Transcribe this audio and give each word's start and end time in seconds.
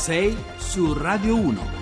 6 0.00 0.34
su 0.58 0.94
Radio 0.94 1.36
1. 1.36 1.79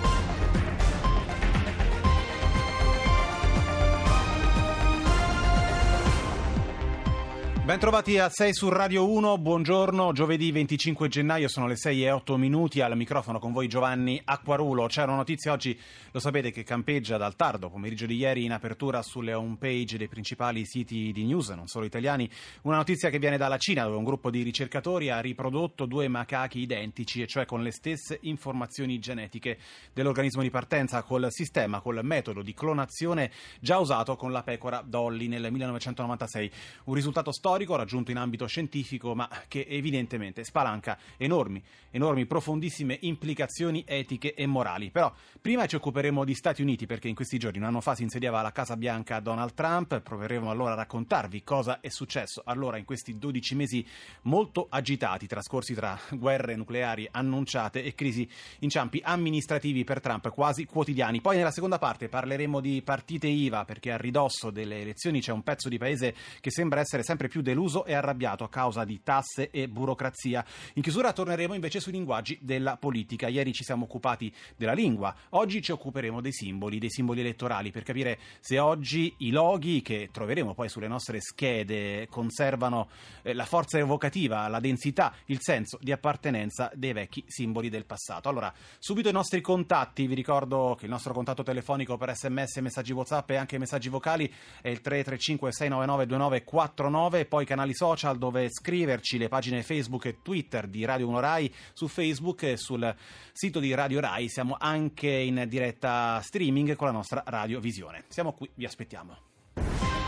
Bentrovati 7.68 8.16
a 8.16 8.30
6 8.30 8.54
su 8.54 8.70
Radio 8.70 9.06
1, 9.10 9.36
buongiorno, 9.36 10.12
giovedì 10.14 10.50
25 10.52 11.06
gennaio 11.08 11.48
sono 11.48 11.66
le 11.66 11.76
6 11.76 12.02
e 12.02 12.10
8 12.10 12.38
minuti, 12.38 12.80
al 12.80 12.96
microfono 12.96 13.38
con 13.38 13.52
voi 13.52 13.68
Giovanni 13.68 14.18
Acquarulo. 14.24 14.86
C'è 14.86 15.02
una 15.02 15.16
notizia 15.16 15.52
oggi, 15.52 15.78
lo 16.10 16.18
sapete, 16.18 16.50
che 16.50 16.62
campeggia 16.62 17.18
dal 17.18 17.36
tardo 17.36 17.68
pomeriggio 17.68 18.06
di 18.06 18.16
ieri 18.16 18.46
in 18.46 18.52
apertura 18.52 19.02
sulle 19.02 19.34
homepage 19.34 19.98
dei 19.98 20.08
principali 20.08 20.64
siti 20.64 21.12
di 21.12 21.24
news, 21.24 21.50
non 21.50 21.66
solo 21.66 21.84
italiani, 21.84 22.26
una 22.62 22.76
notizia 22.76 23.10
che 23.10 23.18
viene 23.18 23.36
dalla 23.36 23.58
Cina 23.58 23.84
dove 23.84 23.96
un 23.96 24.04
gruppo 24.04 24.30
di 24.30 24.40
ricercatori 24.40 25.10
ha 25.10 25.20
riprodotto 25.20 25.84
due 25.84 26.08
macachi 26.08 26.60
identici, 26.60 27.20
e 27.20 27.26
cioè 27.26 27.44
con 27.44 27.62
le 27.62 27.72
stesse 27.72 28.18
informazioni 28.22 28.98
genetiche 28.98 29.58
dell'organismo 29.92 30.40
di 30.40 30.48
partenza, 30.48 31.02
col 31.02 31.26
sistema, 31.28 31.82
col 31.82 32.00
metodo 32.02 32.40
di 32.40 32.54
clonazione 32.54 33.30
già 33.60 33.76
usato 33.76 34.16
con 34.16 34.32
la 34.32 34.42
pecora 34.42 34.80
Dolly 34.82 35.26
nel 35.26 35.52
1996. 35.52 36.50
Un 36.84 36.94
risultato 36.94 37.30
storico 37.30 37.56
storico 37.58 37.74
raggiunto 37.74 38.12
in 38.12 38.18
ambito 38.18 38.46
scientifico, 38.46 39.16
ma 39.16 39.28
che 39.48 39.66
evidentemente 39.68 40.44
spalanca 40.44 40.96
enormi, 41.16 41.60
enormi, 41.90 42.24
profondissime 42.24 42.98
implicazioni 43.00 43.82
etiche 43.84 44.34
e 44.34 44.46
morali. 44.46 44.90
Però 44.90 45.12
prima 45.40 45.66
ci 45.66 45.74
occuperemo 45.74 46.24
di 46.24 46.34
Stati 46.34 46.62
Uniti 46.62 46.86
perché 46.86 47.08
in 47.08 47.16
questi 47.16 47.36
giorni, 47.36 47.58
un 47.58 47.64
anno 47.64 47.80
fa, 47.80 47.96
si 47.96 48.04
insediava 48.04 48.38
alla 48.38 48.52
Casa 48.52 48.76
Bianca 48.76 49.18
Donald 49.18 49.54
Trump. 49.54 50.00
Proveremo 50.00 50.50
allora 50.50 50.72
a 50.72 50.76
raccontarvi 50.76 51.42
cosa 51.42 51.80
è 51.80 51.88
successo 51.88 52.42
allora 52.44 52.76
in 52.76 52.84
questi 52.84 53.18
12 53.18 53.54
mesi 53.56 53.84
molto 54.22 54.68
agitati, 54.70 55.26
trascorsi 55.26 55.74
tra 55.74 55.98
guerre 56.10 56.54
nucleari 56.54 57.08
annunciate 57.10 57.82
e 57.82 57.94
crisi 57.94 58.28
inciampi 58.60 59.00
amministrativi 59.02 59.82
per 59.82 60.00
Trump 60.00 60.30
quasi 60.30 60.64
quotidiani. 60.64 61.20
Poi 61.20 61.36
nella 61.36 61.50
seconda 61.50 61.78
parte 61.78 62.08
parleremo 62.08 62.60
di 62.60 62.82
partite 62.82 63.26
IVA 63.26 63.64
perché 63.64 63.90
a 63.90 63.96
ridosso 63.96 64.50
delle 64.50 64.80
elezioni 64.80 65.20
c'è 65.20 65.32
un 65.32 65.42
pezzo 65.42 65.68
di 65.68 65.78
paese 65.78 66.14
che 66.38 66.52
sembra 66.52 66.78
essere 66.78 67.02
sempre 67.02 67.26
più 67.26 67.42
deluso 67.48 67.86
e 67.86 67.94
arrabbiato 67.94 68.44
a 68.44 68.48
causa 68.48 68.84
di 68.84 69.00
tasse 69.02 69.50
e 69.50 69.68
burocrazia. 69.68 70.44
In 70.74 70.82
chiusura 70.82 71.12
torneremo 71.12 71.54
invece 71.54 71.80
sui 71.80 71.92
linguaggi 71.92 72.38
della 72.42 72.76
politica. 72.76 73.28
Ieri 73.28 73.52
ci 73.52 73.64
siamo 73.64 73.84
occupati 73.84 74.32
della 74.56 74.74
lingua, 74.74 75.14
oggi 75.30 75.62
ci 75.62 75.72
occuperemo 75.72 76.20
dei 76.20 76.32
simboli, 76.32 76.78
dei 76.78 76.90
simboli 76.90 77.20
elettorali, 77.20 77.70
per 77.70 77.84
capire 77.84 78.18
se 78.40 78.58
oggi 78.58 79.14
i 79.18 79.30
loghi 79.30 79.80
che 79.80 80.10
troveremo 80.12 80.52
poi 80.54 80.68
sulle 80.68 80.88
nostre 80.88 81.20
schede 81.20 82.06
conservano 82.08 82.88
eh, 83.22 83.32
la 83.32 83.46
forza 83.46 83.78
evocativa, 83.78 84.46
la 84.48 84.60
densità, 84.60 85.14
il 85.26 85.38
senso 85.40 85.78
di 85.80 85.92
appartenenza 85.92 86.70
dei 86.74 86.92
vecchi 86.92 87.24
simboli 87.26 87.70
del 87.70 87.86
passato. 87.86 88.28
Allora, 88.28 88.52
subito 88.78 89.08
i 89.08 89.12
nostri 89.12 89.40
contatti, 89.40 90.06
vi 90.06 90.14
ricordo 90.14 90.76
che 90.78 90.84
il 90.84 90.90
nostro 90.90 91.14
contatto 91.14 91.42
telefonico 91.42 91.96
per 91.96 92.14
sms, 92.14 92.56
messaggi 92.58 92.92
WhatsApp 92.92 93.30
e 93.30 93.36
anche 93.36 93.58
messaggi 93.58 93.88
vocali 93.88 94.26
è 94.60 94.68
il 94.68 94.80
335 94.80 95.52
699 95.52 96.06
2949 96.06 97.26
poi 97.26 97.37
i 97.40 97.46
canali 97.46 97.74
social 97.74 98.18
dove 98.18 98.48
scriverci, 98.50 99.18
le 99.18 99.28
pagine 99.28 99.62
Facebook 99.62 100.06
e 100.06 100.22
Twitter 100.22 100.66
di 100.66 100.84
Radio 100.84 101.08
1 101.08 101.20
Rai, 101.20 101.52
su 101.72 101.88
Facebook 101.88 102.42
e 102.42 102.56
sul 102.56 102.94
sito 103.32 103.60
di 103.60 103.74
Radio 103.74 104.00
Rai. 104.00 104.28
Siamo 104.28 104.56
anche 104.58 105.10
in 105.10 105.44
diretta 105.48 106.20
streaming 106.22 106.76
con 106.76 106.86
la 106.86 106.92
nostra 106.92 107.22
radiovisione. 107.26 108.04
Siamo 108.08 108.32
qui, 108.32 108.48
vi 108.54 108.64
aspettiamo. 108.64 109.16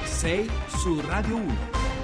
6 0.04 0.50
su 0.68 1.00
Radio 1.00 1.36
1. 1.36 1.99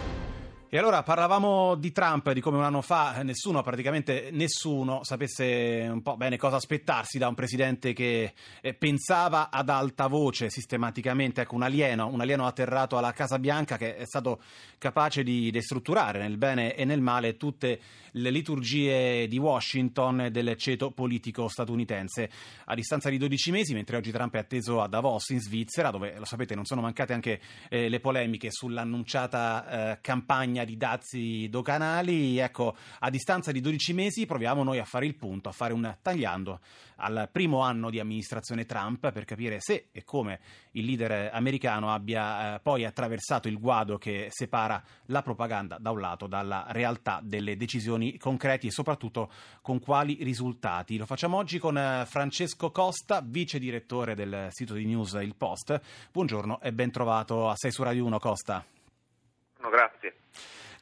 E 0.76 0.78
allora 0.78 1.02
parlavamo 1.02 1.74
di 1.76 1.90
Trump, 1.90 2.32
di 2.32 2.42
come 2.42 2.58
un 2.58 2.62
anno 2.62 2.82
fa 2.82 3.22
nessuno, 3.22 3.62
praticamente 3.62 4.28
nessuno, 4.32 5.02
sapesse 5.04 5.88
un 5.90 6.02
po' 6.02 6.18
bene 6.18 6.36
cosa 6.36 6.56
aspettarsi 6.56 7.16
da 7.16 7.28
un 7.28 7.34
presidente 7.34 7.94
che 7.94 8.34
eh, 8.60 8.74
pensava 8.74 9.48
ad 9.48 9.70
alta 9.70 10.06
voce 10.06 10.50
sistematicamente, 10.50 11.40
ecco 11.40 11.54
un 11.54 11.62
alieno, 11.62 12.08
un 12.08 12.20
alieno 12.20 12.44
atterrato 12.44 12.98
alla 12.98 13.12
Casa 13.12 13.38
Bianca 13.38 13.78
che 13.78 13.96
è 13.96 14.04
stato 14.04 14.42
capace 14.76 15.22
di 15.22 15.50
destrutturare 15.50 16.18
nel 16.18 16.36
bene 16.36 16.74
e 16.74 16.84
nel 16.84 17.00
male 17.00 17.38
tutte 17.38 17.80
le 18.10 18.30
liturgie 18.30 19.26
di 19.28 19.38
Washington 19.38 20.22
e 20.22 20.30
del 20.30 20.56
ceto 20.58 20.90
politico 20.90 21.48
statunitense. 21.48 22.28
A 22.66 22.74
distanza 22.74 23.08
di 23.08 23.16
12 23.16 23.50
mesi, 23.50 23.72
mentre 23.72 23.96
oggi 23.96 24.10
Trump 24.10 24.34
è 24.34 24.38
atteso 24.38 24.82
a 24.82 24.88
Davos 24.88 25.30
in 25.30 25.40
Svizzera, 25.40 25.90
dove 25.90 26.18
lo 26.18 26.26
sapete 26.26 26.54
non 26.54 26.66
sono 26.66 26.82
mancate 26.82 27.14
anche 27.14 27.40
eh, 27.70 27.88
le 27.88 28.00
polemiche 28.00 28.50
sull'annunciata 28.50 29.92
eh, 29.92 29.98
campagna 30.02 30.64
campagna 30.65 30.65
di 30.66 30.76
dazi 30.76 31.48
doganali. 31.48 32.36
Ecco, 32.36 32.76
a 32.98 33.08
distanza 33.08 33.52
di 33.52 33.62
12 33.62 33.94
mesi 33.94 34.26
proviamo 34.26 34.62
noi 34.62 34.78
a 34.78 34.84
fare 34.84 35.06
il 35.06 35.14
punto, 35.14 35.48
a 35.48 35.52
fare 35.52 35.72
un 35.72 35.96
tagliando 36.02 36.60
al 36.96 37.28
primo 37.30 37.60
anno 37.60 37.90
di 37.90 38.00
amministrazione 38.00 38.64
Trump 38.64 39.10
per 39.12 39.24
capire 39.24 39.60
se 39.60 39.88
e 39.92 40.04
come 40.04 40.40
il 40.72 40.84
leader 40.84 41.30
americano 41.32 41.92
abbia 41.92 42.54
eh, 42.54 42.60
poi 42.60 42.84
attraversato 42.84 43.48
il 43.48 43.58
guado 43.58 43.98
che 43.98 44.28
separa 44.30 44.82
la 45.06 45.22
propaganda 45.22 45.78
da 45.78 45.90
un 45.90 46.00
lato 46.00 46.26
dalla 46.26 46.66
realtà 46.68 47.20
delle 47.22 47.56
decisioni 47.56 48.16
concreti 48.18 48.68
e 48.68 48.70
soprattutto 48.70 49.30
con 49.60 49.80
quali 49.80 50.18
risultati. 50.22 50.96
Lo 50.96 51.06
facciamo 51.06 51.36
oggi 51.36 51.58
con 51.58 51.76
eh, 51.76 52.04
Francesco 52.06 52.70
Costa, 52.70 53.22
vice 53.24 53.58
direttore 53.58 54.14
del 54.14 54.48
sito 54.50 54.74
di 54.74 54.84
news 54.86 55.12
Il 55.14 55.34
Post. 55.34 55.80
Buongiorno 56.12 56.60
e 56.60 56.72
ben 56.72 56.90
trovato 56.90 57.48
a 57.48 57.54
6 57.56 57.70
su 57.70 57.82
Radio 57.82 58.04
1 58.06 58.18
Costa. 58.18 58.75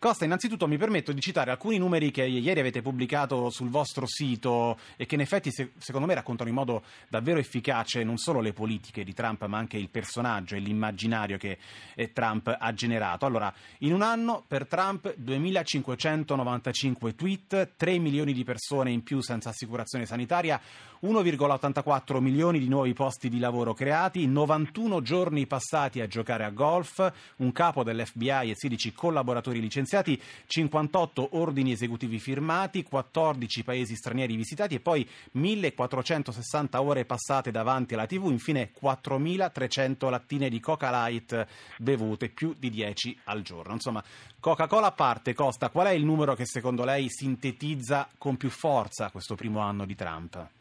Costa, 0.04 0.26
innanzitutto 0.26 0.68
mi 0.68 0.76
permetto 0.76 1.12
di 1.12 1.20
citare 1.22 1.50
alcuni 1.50 1.78
numeri 1.78 2.10
che 2.10 2.24
ieri 2.24 2.60
avete 2.60 2.82
pubblicato 2.82 3.48
sul 3.48 3.70
vostro 3.70 4.04
sito 4.06 4.76
e 4.96 5.06
che 5.06 5.14
in 5.14 5.22
effetti 5.22 5.50
secondo 5.50 6.06
me 6.06 6.12
raccontano 6.12 6.50
in 6.50 6.54
modo 6.54 6.82
davvero 7.08 7.38
efficace 7.38 8.04
non 8.04 8.18
solo 8.18 8.40
le 8.40 8.52
politiche 8.52 9.02
di 9.02 9.14
Trump 9.14 9.46
ma 9.46 9.56
anche 9.56 9.78
il 9.78 9.88
personaggio 9.88 10.56
e 10.56 10.58
l'immaginario 10.58 11.38
che 11.38 11.56
eh, 11.94 12.12
Trump 12.12 12.54
ha 12.54 12.74
generato. 12.74 13.24
Allora, 13.24 13.50
in 13.78 13.94
un 13.94 14.02
anno 14.02 14.44
per 14.46 14.66
Trump 14.66 15.14
2595 15.16 17.14
tweet, 17.14 17.70
3 17.74 17.98
milioni 17.98 18.34
di 18.34 18.44
persone 18.44 18.90
in 18.90 19.02
più 19.02 19.22
senza 19.22 19.48
assicurazione 19.48 20.04
sanitaria, 20.04 20.60
1,84 21.02 22.18
milioni 22.20 22.58
di 22.58 22.68
nuovi 22.68 22.92
posti 22.92 23.30
di 23.30 23.38
lavoro 23.38 23.72
creati, 23.72 24.26
91 24.26 25.00
giorni 25.00 25.46
passati 25.46 26.02
a 26.02 26.06
giocare 26.06 26.44
a 26.44 26.50
golf, 26.50 27.10
un 27.36 27.52
capo 27.52 27.82
dell'FBI 27.82 28.50
e 28.50 28.54
16 28.54 28.92
collaboratori 28.92 29.60
licenziati 29.60 29.92
licenziati, 29.94 30.20
58 30.46 31.28
ordini 31.32 31.72
esecutivi 31.72 32.18
firmati, 32.18 32.82
14 32.82 33.62
paesi 33.62 33.94
stranieri 33.94 34.34
visitati 34.34 34.74
e 34.74 34.80
poi 34.80 35.08
1460 35.32 36.82
ore 36.82 37.04
passate 37.04 37.50
davanti 37.50 37.94
alla 37.94 38.06
TV, 38.06 38.30
infine 38.30 38.70
4300 38.72 40.08
lattine 40.08 40.48
di 40.48 40.58
Coca 40.58 40.90
Light 40.90 41.46
bevute, 41.78 42.28
più 42.28 42.54
di 42.58 42.70
10 42.70 43.20
al 43.24 43.42
giorno. 43.42 43.74
Insomma, 43.74 44.02
Coca-Cola 44.40 44.88
a 44.88 44.92
parte, 44.92 45.34
Costa, 45.34 45.70
qual 45.70 45.86
è 45.86 45.92
il 45.92 46.04
numero 46.04 46.34
che 46.34 46.46
secondo 46.46 46.84
lei 46.84 47.08
sintetizza 47.08 48.08
con 48.18 48.36
più 48.36 48.50
forza 48.50 49.10
questo 49.10 49.34
primo 49.34 49.60
anno 49.60 49.84
di 49.84 49.94
Trump? 49.94 50.53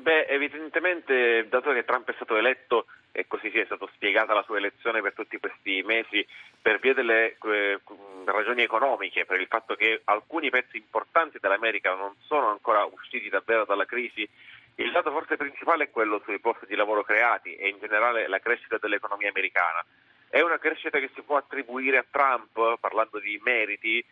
Beh, 0.00 0.26
evidentemente, 0.28 1.46
dato 1.48 1.72
che 1.72 1.84
Trump 1.84 2.08
è 2.08 2.14
stato 2.14 2.36
eletto 2.36 2.86
e 3.12 3.26
così 3.26 3.50
sia 3.50 3.66
stata 3.66 3.86
spiegata 3.92 4.32
la 4.32 4.42
sua 4.42 4.56
elezione 4.56 5.02
per 5.02 5.12
tutti 5.12 5.38
questi 5.38 5.82
mesi 5.84 6.26
per 6.60 6.78
via 6.78 6.94
delle 6.94 7.36
eh, 7.42 7.78
ragioni 8.24 8.62
economiche, 8.62 9.26
per 9.26 9.40
il 9.40 9.46
fatto 9.46 9.74
che 9.74 10.00
alcuni 10.04 10.48
pezzi 10.48 10.78
importanti 10.78 11.38
dell'America 11.38 11.94
non 11.94 12.14
sono 12.20 12.48
ancora 12.48 12.82
usciti 12.84 13.28
davvero 13.28 13.66
dalla 13.66 13.84
crisi, 13.84 14.26
il 14.76 14.90
dato 14.90 15.10
forse 15.10 15.36
principale 15.36 15.84
è 15.84 15.90
quello 15.90 16.22
sui 16.24 16.38
posti 16.38 16.64
di 16.64 16.76
lavoro 16.76 17.02
creati 17.02 17.54
e 17.56 17.68
in 17.68 17.78
generale 17.78 18.26
la 18.26 18.38
crescita 18.38 18.78
dell'economia 18.78 19.28
americana. 19.28 19.84
È 20.30 20.40
una 20.40 20.58
crescita 20.58 20.98
che 20.98 21.10
si 21.14 21.20
può 21.20 21.36
attribuire 21.36 21.98
a 21.98 22.06
Trump, 22.08 22.78
parlando 22.78 23.18
di 23.18 23.38
meriti, 23.42 24.02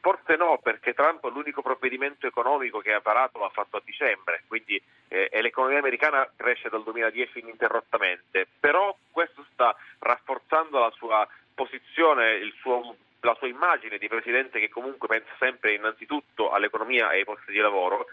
forse 0.00 0.36
no, 0.36 0.58
perché 0.62 0.94
Trump 0.94 1.24
l'unico 1.24 1.60
provvedimento 1.62 2.26
economico 2.26 2.78
che 2.78 2.92
ha 2.92 3.00
varato 3.00 3.38
l'ha 3.38 3.50
fatto 3.50 3.76
a 3.76 3.82
dicembre, 3.84 4.44
quindi 4.46 4.80
eh, 5.08 5.28
l'economia 5.42 5.78
americana 5.78 6.28
cresce 6.36 6.68
dal 6.68 6.82
2010 6.82 7.40
ininterrottamente, 7.40 8.46
però 8.58 8.96
questo 9.10 9.44
sta 9.52 9.76
rafforzando 9.98 10.78
la 10.78 10.92
sua 10.96 11.28
posizione, 11.54 12.40
suo, 12.60 12.96
la 13.20 13.34
sua 13.34 13.48
immagine 13.48 13.98
di 13.98 14.08
presidente 14.08 14.60
che 14.60 14.68
comunque 14.68 15.08
pensa 15.08 15.32
sempre 15.38 15.74
innanzitutto 15.74 16.50
all'economia 16.50 17.10
e 17.10 17.18
ai 17.18 17.24
posti 17.24 17.52
di 17.52 17.58
lavoro 17.58 18.06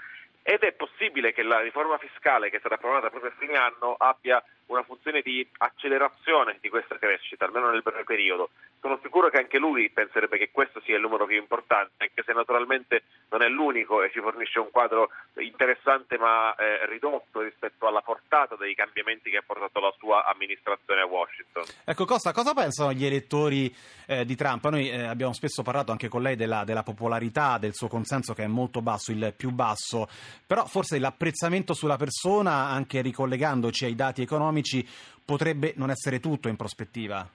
ed 0.48 0.62
è 0.62 0.74
possibile 0.74 1.34
che 1.34 1.42
la 1.42 1.60
riforma 1.60 1.98
fiscale 1.98 2.52
che 2.52 2.60
stata 2.60 2.76
approvata 2.76 3.10
proprio 3.10 3.32
a 3.32 3.36
fine 3.40 3.56
anno 3.58 3.96
abbia 3.98 4.44
una 4.68 4.84
funzione 4.84 5.22
di 5.22 5.48
accelerazione 5.58 6.58
di 6.62 6.70
questa 6.70 6.98
crescita, 6.98 7.46
almeno 7.46 7.70
nel 7.70 7.82
breve 7.82 8.04
periodo. 8.04 8.50
Sono 8.82 9.00
sicuro 9.02 9.30
che 9.30 9.38
anche 9.38 9.58
lui 9.58 9.90
penserebbe 9.90 10.38
che 10.38 10.52
questo 10.52 10.80
sia 10.82 10.96
il 10.96 11.02
numero 11.02 11.26
più 11.26 11.38
importante, 11.38 11.94
anche 11.98 12.24
se 12.24 12.34
naturalmente 12.34 13.04
non 13.30 13.42
è 13.42 13.48
l'unico 13.48 14.04
e 14.04 14.12
ci 14.12 14.20
fornisce 14.20 14.60
un 14.60 14.70
quadro 14.72 15.10
interessante 15.40 16.18
ma 16.18 16.54
eh, 16.56 16.86
ridotto 16.88 17.42
rispetto 17.42 17.88
alla 17.88 18.02
portata 18.02 18.56
dei 18.56 18.76
cambiamenti 18.76 19.30
che 19.30 19.38
ha 19.38 19.44
portato 19.46 19.80
la 19.80 19.94
sua 19.98 20.26
amministrazione 20.26 21.02
a 21.02 21.06
Washington. 21.06 21.64
Ecco 21.84 22.06
Costa, 22.06 22.32
cosa 22.32 22.54
pensano 22.54 22.94
gli 22.94 23.06
elettori 23.06 23.76
eh, 24.08 24.24
di 24.26 24.36
Trump? 24.36 24.68
Noi 24.68 24.90
eh, 24.90 25.04
abbiamo 25.04 25.34
spesso 25.34 25.64
parlato 25.64 25.92
anche 25.92 26.08
con 26.08 26.22
lei 26.22 26.36
della, 26.36 26.64
della 26.64 26.84
popolarità, 26.84 27.58
del 27.58 27.74
suo 27.74 27.88
consenso 27.88 28.34
che 28.34 28.44
è 28.44 28.48
molto 28.48 28.82
basso, 28.82 29.12
il 29.12 29.34
più 29.36 29.50
basso, 29.50 30.08
però 30.46 30.66
forse 30.66 31.00
l'apprezzamento 31.00 31.74
sulla 31.74 31.98
persona, 31.98 32.68
anche 32.68 33.02
ricollegandoci 33.02 33.86
ai 33.86 33.96
dati 33.96 34.22
economici, 34.22 34.55
potrebbe 35.26 35.74
non 35.76 35.90
essere 35.90 36.20
tutto 36.20 36.48
in 36.48 36.56
prospettiva. 36.56 37.28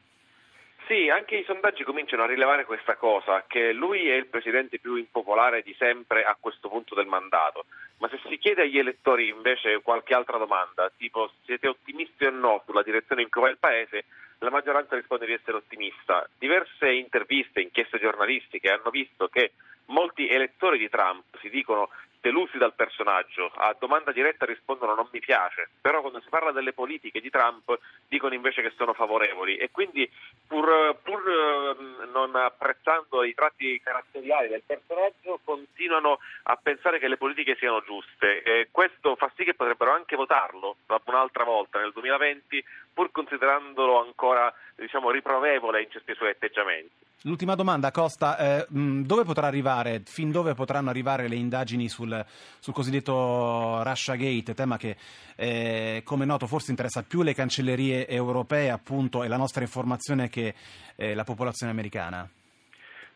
Sì, 0.86 1.08
anche 1.08 1.36
i 1.36 1.44
sondaggi 1.44 1.84
cominciano 1.84 2.24
a 2.24 2.26
rilevare 2.26 2.64
questa 2.64 2.96
cosa, 2.96 3.44
che 3.46 3.72
lui 3.72 4.08
è 4.08 4.14
il 4.16 4.26
presidente 4.26 4.80
più 4.80 4.96
impopolare 4.96 5.62
di 5.62 5.72
sempre 5.78 6.24
a 6.24 6.36
questo 6.38 6.68
punto 6.68 6.96
del 6.96 7.06
mandato. 7.06 7.66
Ma 7.98 8.08
se 8.08 8.18
si 8.28 8.38
chiede 8.38 8.62
agli 8.62 8.76
elettori 8.76 9.28
invece 9.28 9.82
qualche 9.82 10.14
altra 10.14 10.36
domanda, 10.36 10.90
tipo 10.96 11.30
siete 11.44 11.68
ottimisti 11.68 12.24
o 12.24 12.30
no 12.30 12.62
sulla 12.66 12.82
direzione 12.82 13.22
in 13.22 13.30
cui 13.30 13.40
va 13.40 13.50
il 13.50 13.58
Paese, 13.58 14.04
la 14.38 14.50
maggioranza 14.50 14.96
risponde 14.96 15.26
di 15.26 15.34
essere 15.34 15.58
ottimista. 15.58 16.28
Diverse 16.36 16.90
interviste, 16.90 17.60
inchieste 17.60 18.00
giornalistiche 18.00 18.70
hanno 18.70 18.90
visto 18.90 19.28
che 19.28 19.52
molti 19.86 20.28
elettori 20.28 20.78
di 20.78 20.88
Trump 20.88 21.38
si 21.40 21.50
dicono 21.50 21.88
delusi 22.20 22.58
dal 22.58 22.74
personaggio, 22.74 23.50
a 23.54 23.74
domanda 23.78 24.12
diretta 24.12 24.44
rispondono 24.44 24.94
non 24.94 25.08
mi 25.10 25.20
piace, 25.20 25.70
però 25.80 26.00
quando 26.00 26.20
si 26.20 26.28
parla 26.28 26.52
delle 26.52 26.72
politiche 26.72 27.20
di 27.20 27.30
Trump 27.30 27.78
dicono 28.08 28.34
invece 28.34 28.62
che 28.62 28.72
sono 28.76 28.92
favorevoli. 28.92 29.56
E 29.56 29.70
quindi 29.70 30.10
pur, 30.46 30.96
pur 31.02 31.22
ehm, 31.28 32.10
non 32.12 32.34
apprezzando 32.36 33.24
i 33.24 33.34
tratti 33.34 33.80
caratteriali 33.82 34.48
del 34.48 34.62
personaggio 34.64 35.40
continuano 35.44 36.18
a 36.44 36.56
pensare 36.56 36.98
che 36.98 37.08
le 37.08 37.16
politiche 37.16 37.56
siano 37.56 37.82
giuste. 37.82 38.42
E 38.42 38.68
questo 38.70 39.16
fa 39.16 39.30
sì 39.36 39.44
che 39.44 39.54
potrebbero 39.54 39.92
anche 39.92 40.16
votarlo 40.16 40.76
un'altra 41.10 41.44
volta 41.44 41.80
nel 41.80 41.92
2020 41.92 42.64
pur 42.92 43.10
considerandolo 43.10 44.00
ancora 44.00 44.52
diciamo, 44.76 45.10
riprovevole 45.10 45.82
in 45.82 45.90
certi 45.90 46.14
suoi 46.14 46.30
atteggiamenti. 46.30 47.08
L'ultima 47.24 47.54
domanda, 47.54 47.90
Costa, 47.90 48.38
eh, 48.38 48.66
dove 48.70 49.24
potrà 49.24 49.46
arrivare, 49.46 50.00
fin 50.06 50.30
dove 50.30 50.54
potranno 50.54 50.88
arrivare 50.88 51.28
le 51.28 51.34
indagini 51.34 51.86
sul, 51.90 52.24
sul 52.58 52.72
cosiddetto 52.72 53.82
Russia 53.82 54.14
Gate, 54.14 54.54
tema 54.54 54.78
che 54.78 54.96
eh, 55.36 56.00
come 56.02 56.24
noto 56.24 56.46
forse 56.46 56.70
interessa 56.70 57.02
più 57.02 57.20
le 57.20 57.34
cancellerie 57.34 58.08
europee 58.08 58.70
appunto 58.70 59.22
e 59.22 59.28
la 59.28 59.36
nostra 59.36 59.60
informazione 59.60 60.30
che 60.30 60.54
eh, 60.96 61.14
la 61.14 61.24
popolazione 61.24 61.72
americana? 61.72 62.26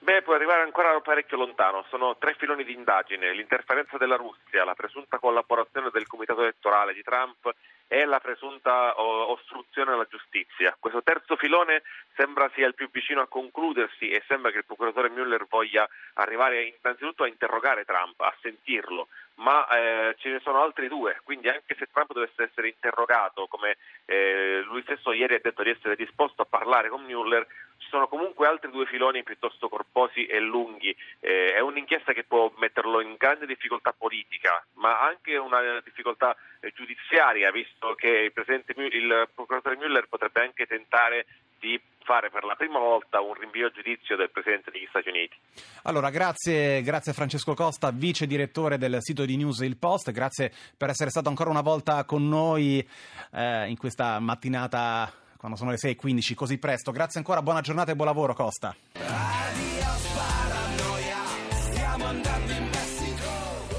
Beh, 0.01 0.21
può 0.21 0.35
arrivare 0.35 0.61
ancora 0.61 1.01
parecchio 1.01 1.39
lontano. 1.39 1.87
Sono 1.89 2.19
tre 2.19 2.35
filoni 2.37 2.63
di 2.63 2.75
indagine: 2.75 3.33
l'interferenza 3.33 3.97
della 3.97 4.17
Russia, 4.17 4.63
la 4.63 4.75
presunta 4.75 5.19
collaborazione 5.19 5.89
del 5.91 6.07
comitato 6.07 6.43
elettorale 6.43 6.93
di 6.93 7.03
Trump 7.03 7.51
e 7.89 8.05
la 8.05 8.21
presunta 8.21 9.01
ostruzione 9.01 9.93
alla 9.93 10.07
giustizia. 10.09 10.77
Questo 10.79 11.03
terzo 11.03 11.37
filone 11.37 11.83
sembra 12.17 12.51
sia 12.55 12.67
il 12.67 12.75
più 12.75 12.89
vicino 12.91 13.21
a 13.21 13.27
concludersi 13.27 14.11
e 14.11 14.23
sembra 14.27 14.51
che 14.51 14.59
il 14.59 14.65
procuratore 14.65 15.11
Mueller 15.11 15.47
voglia 15.49 15.89
arrivare 16.15 16.75
innanzitutto 16.79 17.25
a 17.25 17.29
interrogare 17.29 17.85
Trump, 17.85 18.21
a 18.21 18.35
sentirlo, 18.41 19.09
ma 19.37 19.67
eh, 19.69 20.15
ce 20.19 20.31
ne 20.31 20.41
sono 20.41 20.63
altri 20.63 20.89
due, 20.89 21.21
quindi 21.25 21.49
anche 21.49 21.75
se 21.77 21.89
Trump 21.93 22.13
dovesse 22.13 22.45
essere 22.45 22.69
interrogato, 22.69 23.47
come 23.49 23.77
eh, 24.05 24.63
lui 24.65 24.83
stesso 24.83 25.13
ieri 25.13 25.35
ha 25.35 25.41
detto 25.43 25.63
di 25.63 25.71
essere 25.71 25.97
disposto 25.97 26.43
a 26.43 26.47
parlare 26.47 26.89
con 26.89 27.03
Mueller, 27.03 27.47
ci 27.79 27.89
sono 27.89 28.07
comunque 28.09 28.47
altri 28.47 28.71
due 28.71 28.87
filoni 28.87 29.23
piuttosto 29.23 29.69
corposi 29.69 30.27
e 30.27 30.39
lunghi. 30.39 30.97
Eh, 31.21 31.55
è 31.55 31.61
un'inchiesta 31.61 32.13
che 32.13 32.25
può 32.25 32.51
metterlo 32.57 33.01
in 33.01 33.17
grande 33.19 33.47
difficoltà 33.47 33.93
politica, 33.93 34.65
ma 34.75 35.01
anche 35.01 35.37
una 35.37 35.81
difficoltà 35.81 36.37
eh, 36.61 36.73
giudiziaria, 36.75 37.51
visto 37.51 37.74
che 37.97 38.33
il, 38.33 38.93
il 38.93 39.29
procuratore 39.35 39.77
Mueller 39.77 40.07
potrebbe 40.09 40.41
anche 40.41 40.67
tentare 40.67 41.27
di 41.61 41.81
fare 42.05 42.31
per 42.31 42.45
la 42.45 42.55
prima 42.55 42.79
volta 42.79 43.21
un 43.21 43.35
rinvio 43.35 43.67
a 43.67 43.71
giudizio 43.71 44.17
del 44.17 44.31
Presidente 44.31 44.71
degli 44.71 44.87
Stati 44.89 45.09
Uniti. 45.09 45.37
Allora, 45.85 46.11
grazie, 46.11 46.83
grazie 46.83 47.13
Francesco 47.13 47.55
Costa, 47.55 47.91
vice 47.91 48.27
direttore 48.27 48.79
del 48.79 48.99
sito 49.01 49.25
di 49.25 49.37
News 49.37 49.61
Il 49.61 49.77
Post, 49.77 50.13
grazie 50.13 50.53
per 50.77 50.91
essere 50.91 51.11
stato 51.11 51.29
ancora 51.29 51.51
una 51.51 51.63
volta 51.63 52.05
con 52.05 52.29
noi 52.29 52.87
eh, 53.33 53.69
in 53.69 53.77
questa 53.77 54.19
mattinata 54.21 55.13
quando 55.37 55.59
sono 55.59 55.71
le 55.71 55.77
6.15 55.77 56.35
così 56.35 56.59
presto. 56.59 56.91
Grazie 56.91 57.21
ancora, 57.21 57.43
buona 57.43 57.61
giornata 57.61 57.93
e 57.93 57.97
buon 57.97 58.09
lavoro 58.09 58.35
Costa. 58.35 59.24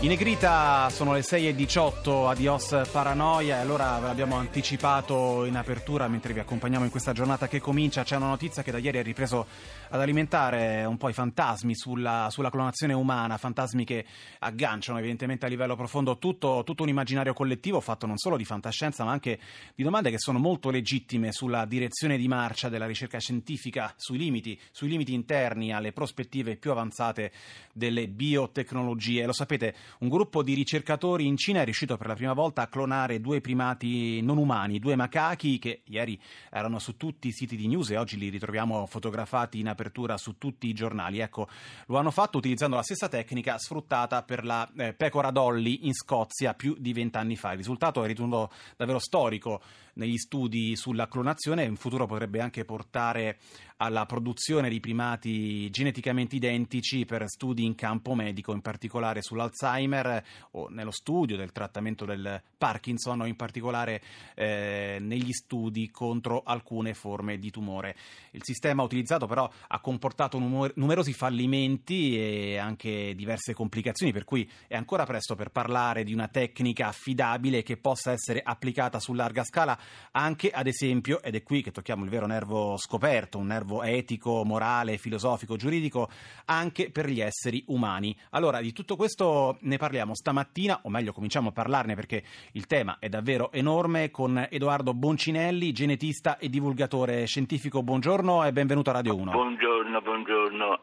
In 0.05 0.11
Negrita 0.11 0.87
sono 0.91 1.13
le 1.13 1.21
6.18, 1.21 2.27
adios 2.27 2.89
paranoia 2.91 3.57
e 3.57 3.61
allora 3.61 3.97
ve 3.97 4.05
l'abbiamo 4.05 4.35
anticipato 4.35 5.45
in 5.45 5.55
apertura 5.55 6.07
mentre 6.07 6.31
vi 6.31 6.39
accompagniamo 6.39 6.85
in 6.85 6.91
questa 6.91 7.11
giornata 7.11 7.47
che 7.47 7.59
comincia. 7.59 8.03
C'è 8.03 8.15
una 8.15 8.27
notizia 8.27 8.61
che 8.61 8.69
da 8.69 8.77
ieri 8.77 8.99
ha 8.99 9.01
ripreso 9.01 9.47
ad 9.89 9.99
alimentare 9.99 10.85
un 10.85 10.97
po' 10.97 11.09
i 11.09 11.13
fantasmi 11.13 11.75
sulla, 11.75 12.27
sulla 12.29 12.51
clonazione 12.51 12.93
umana, 12.93 13.37
fantasmi 13.37 13.83
che 13.83 14.05
agganciano 14.39 14.99
evidentemente 14.99 15.47
a 15.47 15.49
livello 15.49 15.75
profondo 15.75 16.19
tutto, 16.19 16.61
tutto, 16.63 16.83
un 16.83 16.89
immaginario 16.89 17.33
collettivo 17.33 17.79
fatto 17.79 18.05
non 18.05 18.17
solo 18.17 18.37
di 18.37 18.45
fantascienza 18.45 19.03
ma 19.03 19.11
anche 19.11 19.39
di 19.73 19.81
domande 19.81 20.11
che 20.11 20.19
sono 20.19 20.37
molto 20.37 20.69
legittime 20.69 21.31
sulla 21.31 21.65
direzione 21.65 22.17
di 22.17 22.27
marcia 22.27 22.69
della 22.69 22.85
ricerca 22.85 23.17
scientifica, 23.17 23.91
sui 23.97 24.19
limiti, 24.19 24.59
sui 24.69 24.87
limiti 24.87 25.13
interni 25.15 25.73
alle 25.73 25.93
prospettive 25.93 26.57
più 26.57 26.69
avanzate 26.69 27.31
delle 27.73 28.07
biotecnologie. 28.07 29.25
Lo 29.25 29.33
sapete, 29.33 29.73
un 29.99 30.09
gruppo 30.09 30.43
di 30.43 30.53
ricercatori 30.53 31.25
in 31.25 31.37
Cina 31.37 31.61
è 31.61 31.63
riuscito 31.63 31.97
per 31.97 32.07
la 32.07 32.15
prima 32.15 32.33
volta 32.33 32.63
a 32.63 32.67
clonare 32.67 33.21
due 33.21 33.41
primati 33.41 34.21
non 34.21 34.37
umani, 34.37 34.79
due 34.79 34.95
macachi 34.95 35.59
che 35.59 35.81
ieri 35.85 36.19
erano 36.49 36.79
su 36.79 36.97
tutti 36.97 37.27
i 37.29 37.31
siti 37.31 37.55
di 37.55 37.67
news 37.67 37.91
e 37.91 37.97
oggi 37.97 38.17
li 38.17 38.29
ritroviamo 38.29 38.85
fotografati 38.85 39.59
in 39.59 39.67
apertura 39.67 40.17
su 40.17 40.37
tutti 40.37 40.67
i 40.67 40.73
giornali. 40.73 41.19
Ecco, 41.19 41.47
lo 41.87 41.97
hanno 41.97 42.11
fatto 42.11 42.37
utilizzando 42.37 42.75
la 42.75 42.83
stessa 42.83 43.07
tecnica 43.07 43.57
sfruttata 43.57 44.23
per 44.23 44.43
la 44.43 44.69
eh, 44.77 44.93
pecora 44.93 45.31
Dolly 45.31 45.79
in 45.83 45.93
Scozia 45.93 46.53
più 46.53 46.75
di 46.77 46.93
vent'anni 46.93 47.35
fa. 47.35 47.51
Il 47.51 47.57
risultato 47.57 48.03
è 48.03 48.07
ritenuto 48.07 48.51
davvero 48.75 48.99
storico 48.99 49.61
negli 49.95 50.17
studi 50.17 50.75
sulla 50.75 51.07
clonazione 51.07 51.63
in 51.63 51.75
futuro 51.75 52.05
potrebbe 52.05 52.39
anche 52.39 52.65
portare 52.65 53.37
alla 53.77 54.05
produzione 54.05 54.69
di 54.69 54.79
primati 54.79 55.69
geneticamente 55.69 56.35
identici 56.37 57.05
per 57.05 57.27
studi 57.27 57.65
in 57.65 57.75
campo 57.75 58.15
medico, 58.15 58.53
in 58.53 58.61
particolare 58.61 59.21
sull'Alzheimer 59.21 60.23
o 60.51 60.69
nello 60.69 60.91
studio 60.91 61.35
del 61.35 61.51
trattamento 61.51 62.05
del 62.05 62.41
Parkinson 62.57 63.21
o 63.21 63.25
in 63.25 63.35
particolare 63.35 64.01
eh, 64.33 64.97
negli 65.01 65.31
studi 65.31 65.89
contro 65.91 66.43
alcune 66.43 66.93
forme 66.93 67.37
di 67.37 67.51
tumore. 67.51 67.95
Il 68.31 68.43
sistema 68.43 68.83
utilizzato 68.83 69.27
però 69.27 69.49
ha 69.67 69.79
comportato 69.81 70.39
numer- 70.39 70.73
numerosi 70.75 71.11
fallimenti 71.11 72.17
e 72.17 72.57
anche 72.57 73.13
diverse 73.13 73.53
complicazioni, 73.53 74.13
per 74.13 74.23
cui 74.23 74.49
è 74.67 74.75
ancora 74.75 75.05
presto 75.05 75.35
per 75.35 75.49
parlare 75.49 76.03
di 76.03 76.13
una 76.13 76.29
tecnica 76.29 76.87
affidabile 76.87 77.61
che 77.61 77.75
possa 77.75 78.11
essere 78.11 78.41
applicata 78.41 78.99
su 78.99 79.13
larga 79.13 79.43
scala 79.43 79.77
anche 80.11 80.49
ad 80.49 80.67
esempio, 80.67 81.21
ed 81.21 81.35
è 81.35 81.43
qui 81.43 81.61
che 81.61 81.71
tocchiamo 81.71 82.03
il 82.03 82.09
vero 82.09 82.25
nervo 82.25 82.77
scoperto, 82.77 83.37
un 83.37 83.47
nervo 83.47 83.83
etico, 83.83 84.43
morale, 84.45 84.97
filosofico, 84.97 85.55
giuridico, 85.55 86.09
anche 86.45 86.89
per 86.89 87.09
gli 87.09 87.19
esseri 87.19 87.63
umani. 87.67 88.15
Allora, 88.31 88.61
di 88.61 88.71
tutto 88.71 88.95
questo 88.95 89.57
ne 89.61 89.77
parliamo 89.77 90.15
stamattina, 90.15 90.79
o 90.83 90.89
meglio 90.89 91.11
cominciamo 91.11 91.49
a 91.49 91.51
parlarne 91.51 91.95
perché 91.95 92.23
il 92.53 92.65
tema 92.65 92.97
è 92.99 93.09
davvero 93.09 93.51
enorme, 93.51 94.11
con 94.11 94.47
Edoardo 94.49 94.93
Boncinelli, 94.93 95.71
genetista 95.71 96.37
e 96.37 96.49
divulgatore 96.49 97.25
scientifico. 97.25 97.83
Buongiorno 97.83 98.45
e 98.45 98.51
benvenuto 98.51 98.89
a 98.91 98.93
Radio 98.93 99.15
1. 99.15 99.31
Buongiorno, 99.31 100.01
buongiorno. 100.01 100.79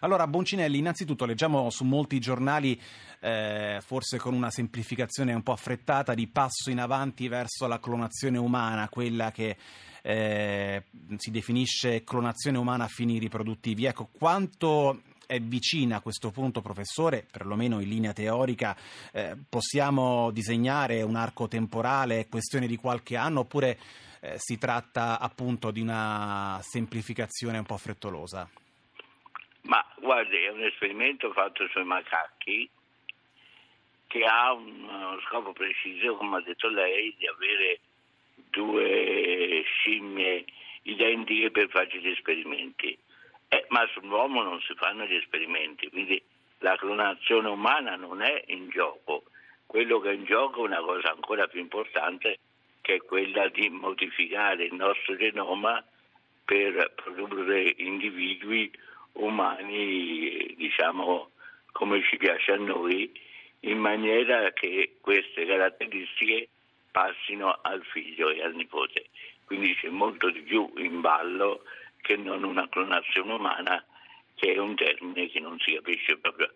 Allora, 0.00 0.26
Boncinelli, 0.26 0.78
innanzitutto 0.78 1.24
leggiamo 1.24 1.70
su 1.70 1.84
molti 1.84 2.18
giornali 2.18 2.80
eh, 3.22 3.78
forse 3.80 4.18
con 4.18 4.34
una 4.34 4.50
semplificazione 4.50 5.32
un 5.32 5.44
po' 5.44 5.52
affrettata, 5.52 6.12
di 6.12 6.26
passo 6.26 6.70
in 6.70 6.80
avanti 6.80 7.28
verso 7.28 7.68
la 7.68 7.78
clonazione 7.78 8.36
umana, 8.36 8.88
quella 8.88 9.30
che 9.30 9.56
eh, 10.02 10.82
si 11.16 11.30
definisce 11.30 12.02
clonazione 12.02 12.58
umana 12.58 12.84
a 12.84 12.88
fini 12.88 13.18
riproduttivi. 13.18 13.84
Ecco, 13.84 14.08
quanto 14.10 15.02
è 15.24 15.38
vicina 15.38 15.96
a 15.96 16.00
questo 16.00 16.32
punto, 16.32 16.60
professore, 16.60 17.24
perlomeno 17.30 17.78
in 17.78 17.88
linea 17.88 18.12
teorica, 18.12 18.76
eh, 19.12 19.36
possiamo 19.48 20.32
disegnare 20.32 21.02
un 21.02 21.14
arco 21.14 21.46
temporale, 21.46 22.26
questione 22.28 22.66
di 22.66 22.76
qualche 22.76 23.16
anno, 23.16 23.40
oppure 23.40 23.78
eh, 24.20 24.34
si 24.36 24.58
tratta 24.58 25.20
appunto 25.20 25.70
di 25.70 25.80
una 25.80 26.58
semplificazione 26.60 27.58
un 27.58 27.64
po' 27.64 27.76
frettolosa? 27.76 28.50
Ma 29.62 29.80
guardi, 30.00 30.38
è 30.38 30.50
un 30.50 30.64
esperimento 30.64 31.32
fatto 31.32 31.68
sui 31.68 31.84
macachi 31.84 32.68
che 34.12 34.24
ha 34.24 34.52
uno 34.52 35.18
scopo 35.26 35.54
preciso, 35.54 36.16
come 36.16 36.36
ha 36.36 36.40
detto 36.42 36.68
lei, 36.68 37.14
di 37.16 37.26
avere 37.26 37.80
due 38.50 39.62
scimmie 39.64 40.44
identiche 40.82 41.50
per 41.50 41.70
farci 41.70 41.98
gli 41.98 42.08
esperimenti. 42.08 42.94
Eh, 43.48 43.64
ma 43.68 43.88
sull'uomo 43.94 44.42
non 44.42 44.60
si 44.60 44.74
fanno 44.74 45.06
gli 45.06 45.14
esperimenti, 45.14 45.88
quindi 45.88 46.22
la 46.58 46.76
clonazione 46.76 47.48
umana 47.48 47.96
non 47.96 48.20
è 48.20 48.44
in 48.48 48.68
gioco. 48.68 49.22
Quello 49.64 49.98
che 50.00 50.10
è 50.10 50.14
in 50.14 50.26
gioco 50.26 50.62
è 50.62 50.66
una 50.66 50.82
cosa 50.82 51.10
ancora 51.10 51.46
più 51.46 51.60
importante, 51.60 52.38
che 52.82 52.96
è 52.96 53.02
quella 53.02 53.48
di 53.48 53.70
modificare 53.70 54.64
il 54.64 54.74
nostro 54.74 55.16
genoma 55.16 55.82
per 56.44 56.92
produrre 56.96 57.72
individui 57.78 58.70
umani, 59.12 60.54
diciamo, 60.54 61.30
come 61.72 62.02
ci 62.02 62.18
piace 62.18 62.52
a 62.52 62.56
noi, 62.56 63.10
in 63.64 63.78
maniera 63.78 64.52
che 64.52 64.96
queste 65.00 65.46
caratteristiche 65.46 66.48
passino 66.90 67.58
al 67.62 67.82
figlio 67.84 68.30
e 68.30 68.42
al 68.42 68.54
nipote. 68.54 69.06
Quindi 69.44 69.74
c'è 69.76 69.88
molto 69.88 70.30
di 70.30 70.40
più 70.40 70.70
in 70.76 71.00
ballo 71.00 71.64
che 72.00 72.16
non 72.16 72.42
una 72.42 72.68
clonazione 72.68 73.32
umana, 73.32 73.84
che 74.34 74.54
è 74.54 74.58
un 74.58 74.74
termine 74.74 75.28
che 75.28 75.40
non 75.40 75.58
si 75.60 75.74
capisce 75.74 76.16
proprio 76.18 76.52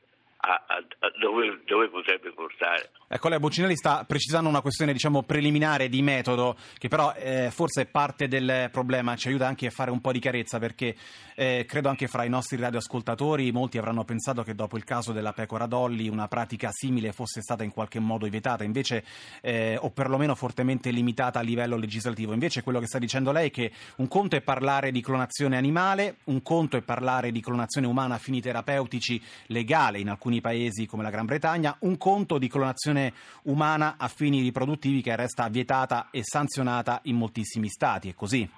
a, 0.47 0.63
a, 0.69 1.11
dove, 1.21 1.61
dove, 1.67 1.89
potrebbe 1.89 2.31
portare. 2.33 2.91
Ecco, 3.09 3.29
lei 3.29 3.41
Boccinelli 3.41 3.75
sta 3.75 4.05
precisando 4.05 4.49
una 4.49 4.61
questione 4.61 4.93
diciamo, 4.93 5.25
preliminare 5.25 5.89
di 5.89 6.03
metodo, 6.03 6.57
che 6.79 6.89
però 6.89 7.13
eh, 7.15 7.51
forse 7.51 7.83
è 7.83 7.87
parte 7.87 8.29
del 8.29 8.69
problema, 8.71 9.17
ci 9.17 9.29
aiuta 9.29 9.47
anche 9.47 9.67
a 9.67 9.71
fare 9.71 9.91
un 9.91 10.01
po' 10.01 10.13
di 10.13 10.21
chiarezza, 10.21 10.59
perché 10.61 10.95
eh, 11.35 11.65
credo 11.67 11.89
anche 11.89 12.07
fra 12.07 12.25
i 12.25 12.29
nostri 12.29 12.57
radioascoltatori 12.59 13.51
molti 13.51 13.79
avranno 13.79 14.05
pensato 14.05 14.45
che 14.45 14.55
dopo 14.55 14.77
il 14.77 14.85
caso 14.85 15.13
della 15.13 15.33
pecora 15.33 15.67
Dolly 15.67 16.09
una 16.09 16.29
pratica 16.29 16.71
simile 16.71 17.13
fosse 17.13 17.41
stata 17.43 17.65
in 17.65 17.73
qualche 17.73 17.99
modo 17.99 18.27
vietata, 18.29 18.63
invece, 18.63 19.05
eh, 19.41 19.77
o 19.81 19.91
perlomeno 19.91 20.37
fortemente 20.37 20.91
limitata 20.91 21.41
a 21.41 21.43
livello 21.43 21.77
legislativo. 21.77 22.33
Invece 22.33 22.63
quello 22.63 22.79
che 22.79 22.87
sta 22.87 22.99
dicendo 22.99 23.33
lei 23.33 23.49
è 23.49 23.51
che 23.51 23.73
un 23.97 24.07
conto 24.07 24.37
è 24.37 24.41
parlare 24.43 24.93
di 24.93 25.01
clonazione 25.01 25.57
animale, 25.57 26.19
un 26.25 26.41
conto 26.43 26.77
è 26.77 26.83
parlare 26.83 27.33
di 27.33 27.41
clonazione 27.41 27.89
umana 27.89 28.15
a 28.15 28.19
fini 28.19 28.41
terapeutici 28.41 29.21
legale 29.47 29.99
in 29.99 30.09
alcuni 30.09 30.36
alcuni 30.37 30.41
paesi 30.41 30.87
come 30.87 31.03
la 31.03 31.11
Gran 31.11 31.27
Bretagna, 31.27 31.77
un 31.81 31.97
conto 31.97 32.39
di 32.39 32.49
clonazione 32.49 33.13
umana 33.45 33.97
a 33.99 34.09
fini 34.09 34.41
riproduttivi 34.41 35.03
che 35.03 35.17
resta 35.17 35.49
vietata 35.49 36.09
e 36.11 36.23
sanzionata 36.23 37.01
in 37.05 37.17
moltissimi 37.17 37.69
stati, 37.69 38.11
è 38.11 38.15
così? 38.15 38.49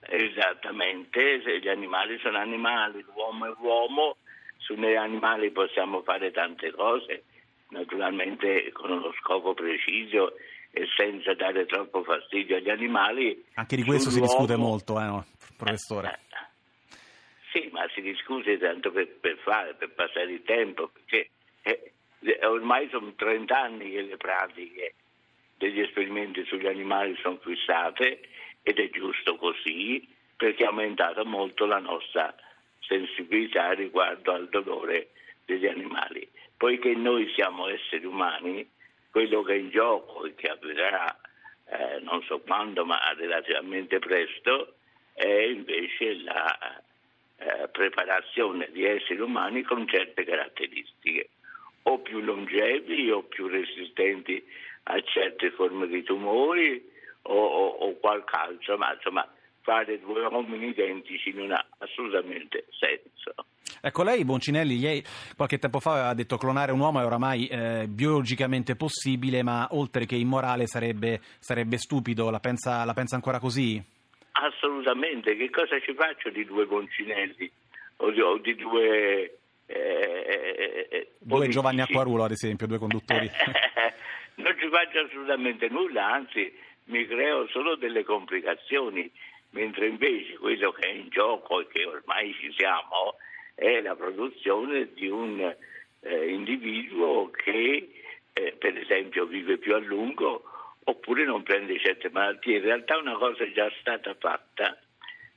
Esattamente, 0.00 1.40
gli 1.60 1.68
animali 1.68 2.18
sono 2.18 2.38
animali, 2.38 3.04
l'uomo 3.14 3.46
è 3.46 3.54
uomo, 3.60 4.16
sugli 4.58 4.94
animali 4.94 5.50
possiamo 5.50 6.02
fare 6.02 6.30
tante 6.30 6.70
cose, 6.72 7.24
naturalmente 7.70 8.70
con 8.72 8.90
uno 8.90 9.12
scopo 9.20 9.54
preciso 9.54 10.34
e 10.70 10.86
senza 10.96 11.34
dare 11.34 11.66
troppo 11.66 12.02
fastidio 12.04 12.56
agli 12.56 12.70
animali. 12.70 13.44
Anche 13.54 13.76
di 13.76 13.82
questo 13.82 14.10
si 14.10 14.20
discute 14.20 14.56
molto, 14.56 15.00
eh, 15.00 15.04
no, 15.04 15.24
professore. 15.56 16.20
Eh, 17.76 17.80
ma 17.80 17.88
si 17.92 18.00
discute 18.00 18.58
tanto 18.58 18.90
per, 18.90 19.08
per 19.08 19.36
fare, 19.38 19.74
per 19.74 19.90
passare 19.90 20.32
il 20.32 20.42
tempo, 20.42 20.88
perché 20.88 21.30
eh, 21.62 21.92
ormai 22.46 22.88
sono 22.88 23.12
30 23.14 23.58
anni 23.58 23.90
che 23.90 24.02
le 24.02 24.16
pratiche 24.16 24.94
degli 25.56 25.80
esperimenti 25.80 26.44
sugli 26.44 26.66
animali 26.66 27.16
sono 27.22 27.38
fissate 27.38 28.20
ed 28.62 28.78
è 28.78 28.90
giusto 28.90 29.36
così 29.36 30.06
perché 30.36 30.64
è 30.64 30.66
aumentata 30.66 31.24
molto 31.24 31.64
la 31.64 31.78
nostra 31.78 32.34
sensibilità 32.80 33.72
riguardo 33.72 34.32
al 34.32 34.48
dolore 34.48 35.10
degli 35.44 35.66
animali. 35.66 36.28
Poiché 36.56 36.94
noi 36.94 37.30
siamo 37.34 37.68
esseri 37.68 38.04
umani, 38.04 38.68
quello 39.10 39.42
che 39.42 39.54
è 39.54 39.56
in 39.56 39.70
gioco 39.70 40.24
e 40.26 40.34
che 40.34 40.48
avverrà 40.48 41.18
eh, 41.68 42.00
non 42.00 42.22
so 42.22 42.40
quando, 42.40 42.84
ma 42.84 42.98
relativamente 43.16 43.98
presto, 43.98 44.74
è 45.14 45.26
invece 45.26 46.22
la 46.22 46.82
eh, 47.38 47.68
preparazione 47.68 48.70
di 48.72 48.84
esseri 48.84 49.20
umani 49.20 49.62
con 49.62 49.86
certe 49.86 50.24
caratteristiche, 50.24 51.28
o 51.82 51.98
più 51.98 52.20
longevi 52.20 53.10
o 53.10 53.22
più 53.22 53.46
resistenti 53.46 54.44
a 54.84 55.00
certe 55.02 55.50
forme 55.50 55.86
di 55.86 56.02
tumori 56.02 56.82
o, 57.22 57.34
o, 57.34 57.66
o 57.66 57.96
qualche 57.98 58.36
altro, 58.36 58.76
ma 58.76 58.92
insomma 58.94 59.28
fare 59.62 59.98
due 60.00 60.24
uomini 60.26 60.68
identici 60.68 61.32
non 61.32 61.52
ha 61.52 61.66
assolutamente 61.78 62.66
senso. 62.70 63.34
Ecco, 63.80 64.02
lei, 64.02 64.24
Boncinelli, 64.24 64.80
lei 64.80 65.04
qualche 65.36 65.58
tempo 65.58 65.80
fa 65.80 65.92
aveva 65.92 66.14
detto 66.14 66.36
clonare 66.36 66.72
un 66.72 66.80
uomo 66.80 67.00
è 67.00 67.04
oramai 67.04 67.46
eh, 67.46 67.86
biologicamente 67.88 68.74
possibile, 68.74 69.42
ma 69.42 69.68
oltre 69.72 70.06
che 70.06 70.16
immorale 70.16 70.66
sarebbe, 70.66 71.20
sarebbe 71.38 71.78
stupido. 71.78 72.30
La 72.30 72.40
pensa, 72.40 72.84
la 72.84 72.94
pensa 72.94 73.16
ancora 73.16 73.38
così? 73.38 73.80
Assolutamente, 74.42 75.36
che 75.36 75.50
cosa 75.50 75.80
ci 75.80 75.94
faccio 75.94 76.30
di 76.30 76.44
due 76.44 76.66
Boncinelli 76.66 77.50
o 77.98 78.10
di, 78.10 78.20
o 78.20 78.38
di 78.38 78.54
due... 78.54 79.38
Eh, 79.66 80.86
eh 80.90 81.08
due 81.18 81.48
Giovanni 81.48 81.80
Acquarulo, 81.80 82.24
ad 82.24 82.32
esempio, 82.32 82.66
due 82.66 82.78
conduttori. 82.78 83.28
non 84.36 84.54
ci 84.58 84.68
faccio 84.68 85.00
assolutamente 85.00 85.68
nulla, 85.68 86.12
anzi 86.12 86.52
mi 86.84 87.06
creo 87.06 87.48
solo 87.48 87.76
delle 87.76 88.04
complicazioni, 88.04 89.10
mentre 89.50 89.86
invece 89.86 90.36
quello 90.36 90.72
che 90.72 90.86
è 90.86 90.92
in 90.92 91.08
gioco 91.08 91.60
e 91.60 91.66
che 91.68 91.84
ormai 91.84 92.34
ci 92.34 92.52
siamo 92.52 93.16
è 93.54 93.80
la 93.80 93.96
produzione 93.96 94.92
di 94.92 95.08
un 95.08 95.40
eh, 96.00 96.28
individuo 96.28 97.30
che 97.30 97.90
eh, 98.32 98.52
per 98.58 98.76
esempio 98.76 99.24
vive 99.24 99.56
più 99.56 99.74
a 99.74 99.78
lungo 99.78 100.44
oppure 100.88 101.24
non 101.24 101.42
prende 101.42 101.78
certe 101.78 102.10
malattie. 102.10 102.56
In 102.56 102.62
realtà 102.62 102.96
una 102.98 103.16
cosa 103.16 103.44
è 103.44 103.52
già 103.52 103.70
stata 103.80 104.14
fatta, 104.18 104.78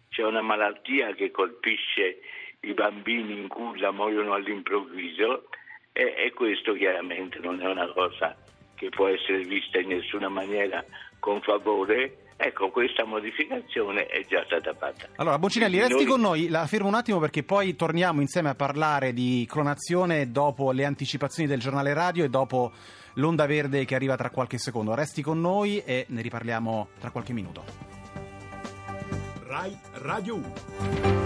c'è 0.10 0.24
una 0.24 0.42
malattia 0.42 1.14
che 1.14 1.32
colpisce 1.32 2.22
i 2.62 2.74
bambini 2.74 3.38
in 3.38 3.48
culla, 3.48 3.92
muoiono 3.92 4.34
all'improvviso 4.34 5.50
e, 5.94 6.14
e 6.18 6.32
questo 6.34 6.74
chiaramente 6.74 7.40
non 7.40 7.62
è 7.62 7.66
una 7.66 7.88
cosa 7.88 8.36
che 8.80 8.90
può 8.90 9.08
essere 9.08 9.44
vista 9.44 9.78
in 9.78 9.90
nessuna 9.90 10.30
maniera 10.30 10.84
con 11.20 11.42
favore. 11.42 12.20
Ecco, 12.38 12.70
questa 12.70 13.04
modificazione 13.04 14.06
è 14.06 14.26
già 14.26 14.42
stata 14.46 14.74
fatta. 14.74 15.10
Allora, 15.18 15.38
Boncinelli, 15.38 15.78
resti 15.78 15.94
noi... 15.96 16.06
con 16.06 16.22
noi, 16.22 16.48
la 16.48 16.66
fermo 16.66 16.88
un 16.88 16.94
attimo 16.94 17.20
perché 17.20 17.44
poi 17.44 17.76
torniamo 17.76 18.22
insieme 18.22 18.48
a 18.48 18.56
parlare 18.56 19.12
di 19.12 19.46
clonazione 19.50 20.32
dopo 20.32 20.72
le 20.72 20.86
anticipazioni 20.86 21.50
del 21.50 21.60
giornale 21.60 21.94
radio 21.94 22.24
e 22.24 22.30
dopo 22.30 22.72
l'onda 23.16 23.46
verde 23.46 23.84
che 23.84 23.96
arriva 23.96 24.16
tra 24.16 24.30
qualche 24.30 24.58
secondo. 24.58 24.96
Resti 24.96 25.22
con 25.22 25.42
noi 25.42 25.84
e 25.84 26.06
ne 26.08 26.22
riparliamo 26.22 26.88
tra 27.02 27.12
qualche 27.12 27.34
minuto. 27.34 27.64
Rai 29.46 29.78
Radio 29.96 30.36
1 30.36 31.19